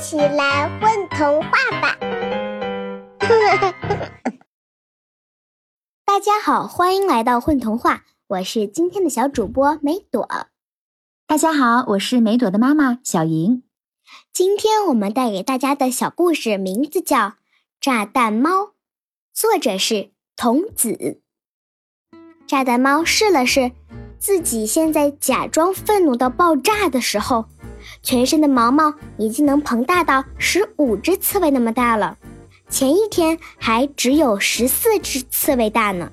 [0.00, 1.50] 起来混童话
[1.82, 1.98] 吧！
[6.06, 10.26] 大家好，欢迎来到混童话，我是今天的小主播梅朵。
[11.26, 13.62] 大家好，我是梅朵的妈妈小莹。
[14.32, 17.18] 今天我们带给大家的小故事名字叫
[17.78, 18.50] 《炸弹猫》，
[19.34, 21.20] 作者是童子。
[22.46, 23.72] 炸弹猫试了试，
[24.18, 27.44] 自己现在假装愤怒到爆炸的时候。
[28.02, 32.16] 全身的毛毛已经能膨大到十五只刺猬那么大了，
[32.68, 36.10] 前一天还只有十四只刺猬大呢。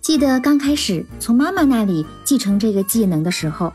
[0.00, 3.72] 记得刚开始从妈妈那里继承这个技能的时候，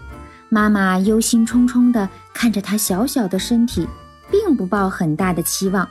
[0.50, 3.88] 妈妈忧心忡忡地看着他小小的身体，
[4.32, 5.88] 并不抱很大的期望。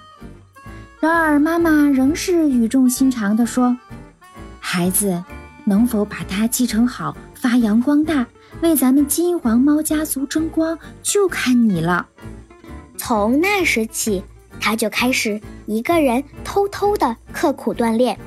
[1.00, 3.76] 然而妈妈仍是语重心长地说
[4.59, 5.23] ：“孩子，
[5.64, 7.16] 能否把它继承好，
[7.54, 8.26] 发扬光大？”
[8.62, 12.08] 为咱们金黄猫家族争光，就看你了。
[12.96, 14.24] 从那时起，
[14.60, 18.18] 他就开始一个人偷偷的刻苦锻炼。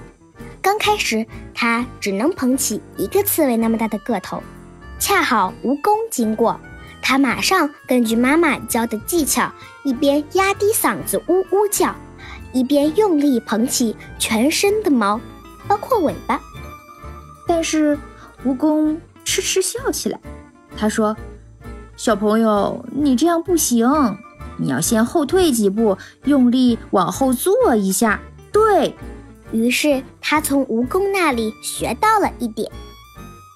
[0.61, 4.41] 刚开始，他只能捧起一个刺猬那么大的个头，
[4.97, 6.57] 恰好蜈蚣经过，
[7.01, 9.51] 他马上根据妈妈教的技巧，
[9.83, 11.93] 一边压低嗓子呜呜叫，
[12.53, 15.19] 一边用力捧起全身的毛，
[15.67, 16.39] 包括尾巴。
[17.45, 17.99] 但是，
[18.45, 18.97] 蜈蚣。
[19.37, 20.19] 痴痴笑起来，
[20.75, 21.15] 他说
[21.95, 23.87] ：“小朋友，你这样不行，
[24.57, 28.19] 你要先后退几步，用力往后坐一下。”
[28.51, 28.95] 对
[29.51, 32.71] 于是，他从蜈蚣那里学到了一点。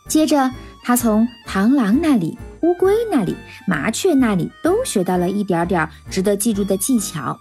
[0.08, 0.52] 接着，
[0.84, 3.36] 他从螳螂那里、乌龟那里、
[3.68, 7.40] 麻雀那里都学到了一点点值得记住的技巧。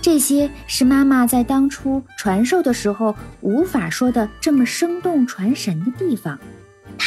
[0.00, 6.38] 这些是妈妈在当初传授的时候无法说的这么生动传神的地方。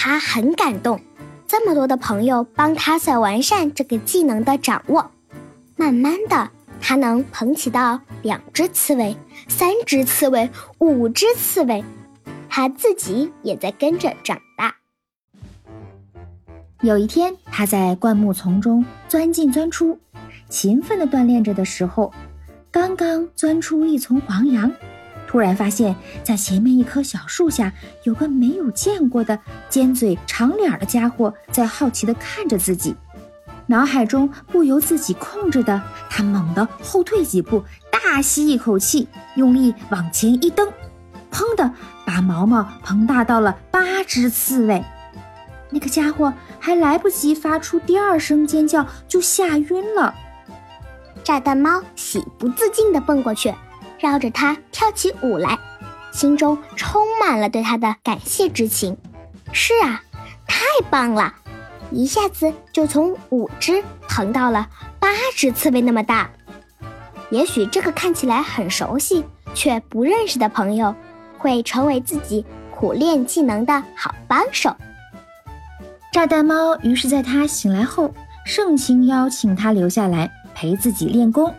[0.07, 1.01] 他很感动，
[1.47, 5.11] 这么多的朋友帮他在完善这个技能的掌握。
[5.75, 6.49] 慢慢的，
[6.79, 9.17] 他能捧起到两只刺猬、
[9.49, 10.49] 三只刺猬、
[10.79, 11.83] 五只刺猬，
[12.47, 14.77] 他自己也在跟着长大。
[16.79, 19.99] 有一天，他在灌木丛中钻进钻出，
[20.47, 22.13] 勤奋的锻炼着的时候，
[22.71, 24.71] 刚刚钻出一丛黄杨。
[25.27, 27.71] 突然发现，在前面一棵小树下，
[28.03, 29.37] 有个没有见过的
[29.69, 32.95] 尖嘴长脸的家伙在好奇地看着自己。
[33.67, 37.61] 脑海中不由自己控制的，他猛地后退几步，
[37.91, 40.65] 大吸一口气，用力往前一蹬，
[41.29, 41.69] 砰的
[42.05, 44.81] 把毛毛膨大到了八只刺猬。
[45.69, 50.15] 那个家伙还来不及发出第二声尖叫，就吓晕了。
[51.25, 53.53] 炸弹猫喜不自禁地蹦过去。
[53.99, 55.57] 绕着它跳起舞来，
[56.11, 58.97] 心中充满了对它的感谢之情。
[59.51, 60.01] 是啊，
[60.47, 61.33] 太棒了！
[61.91, 64.67] 一下子就从五只膨到了
[64.99, 66.29] 八只刺猬那么大。
[67.29, 70.93] 也许这个看起来很熟悉却不认识的朋友，
[71.37, 74.75] 会成为自己苦练技能的好帮手。
[76.11, 78.13] 炸弹猫于是在他醒来后，
[78.45, 81.53] 盛情邀请他留下来陪自己练功。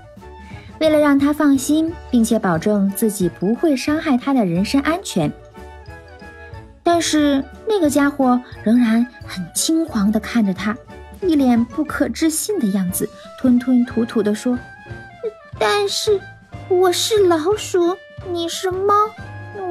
[0.80, 5.32] 为了让他放心，并且保证自己不会伤害他的人身安全，
[6.82, 10.76] 但是那个家伙仍然很惊慌地看着他，
[11.20, 13.08] 一脸不可置信的样子，
[13.40, 14.58] 吞吞吐吐地说
[15.58, 16.20] ：“但是
[16.68, 17.96] 我是老鼠，
[18.30, 18.94] 你是猫，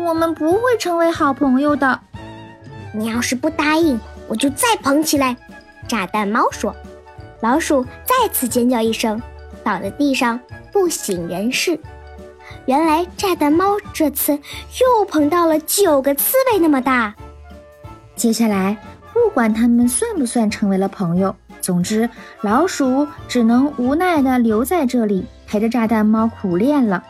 [0.06, 2.00] 我们不会成为好朋友的。
[2.94, 5.38] 你要是不答应，我就再捧起来。”
[5.88, 6.76] 炸弹猫说。
[7.40, 9.22] 老鼠再次尖叫一声，
[9.68, 10.40] 倒在地上。
[10.72, 11.80] 不省人事。
[12.68, 17.16] 原来炸弹猫这次又碰到了九个刺猬那么大。
[18.16, 18.78] 接下来，
[19.12, 22.08] 不管他们算不算成为了朋友，总之
[22.42, 27.04] 老鼠只能无奈地留在这里陪着炸弹猫苦练了。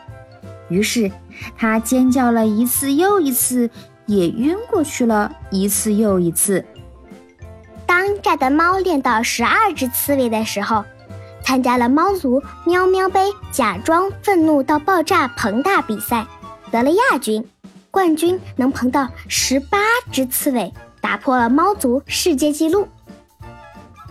[0.70, 1.10] 于是，
[1.58, 3.68] 它尖叫了一次又一次，
[4.06, 6.64] 也晕过去了一次又一次。
[7.84, 10.82] 当炸弹猫练到十二只刺猬的时候。
[11.48, 16.26] 参加了猫族喵喵杯假装愤怒到爆炸膨大比赛，
[16.70, 17.42] 得了亚军，
[17.90, 19.78] 冠军能膨到十八
[20.12, 20.70] 只刺猬，
[21.00, 22.86] 打破了猫族世界纪录。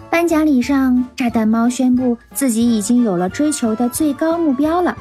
[0.09, 4.97] 颁奖礼上，炸弹猫宣布自己已经有了追求的最高目标了。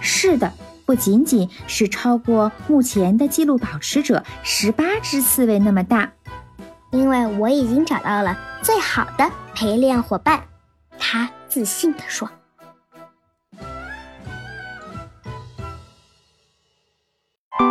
[0.00, 0.50] 是的，
[0.86, 6.10] 不仅仅是超过目前的纪录保持者十八只刺猬那么大，
[6.92, 10.40] 因为我已经找到了最好的陪练伙伴。
[10.98, 11.28] 他。
[11.48, 12.28] 自信地说：“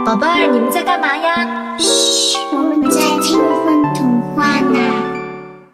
[0.03, 1.77] 宝贝儿，你们在干嘛呀？
[1.77, 3.75] 嘘，我们在听风童话呢。”